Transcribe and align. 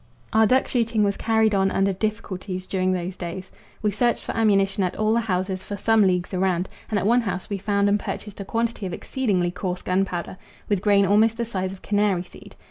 Our 0.33 0.47
duck 0.47 0.67
shooting 0.67 1.03
was 1.03 1.15
carried 1.15 1.53
on 1.53 1.69
under 1.69 1.93
difficulties 1.93 2.65
during 2.65 2.91
those 2.91 3.15
days. 3.15 3.51
We 3.83 3.91
searched 3.91 4.23
for 4.23 4.35
ammunition 4.35 4.81
at 4.83 4.95
all 4.95 5.13
the 5.13 5.19
houses 5.19 5.63
for 5.63 5.77
some 5.77 6.07
leagues 6.07 6.33
around, 6.33 6.69
and 6.89 6.97
at 6.97 7.05
one 7.05 7.21
house 7.21 7.51
we 7.51 7.59
found 7.59 7.87
and 7.87 7.99
purchased 7.99 8.39
a 8.41 8.43
quantity 8.45 8.87
of 8.87 8.93
exceedingly 8.93 9.51
coarse 9.51 9.83
gunpowder, 9.83 10.37
with 10.67 10.81
grain 10.81 11.05
almost 11.05 11.37
the 11.37 11.45
size 11.45 11.71
of 11.71 11.83
canary 11.83 12.23
seed. 12.23 12.55